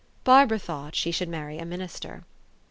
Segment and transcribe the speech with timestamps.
[0.23, 2.23] Barbara thought she should marry a minister.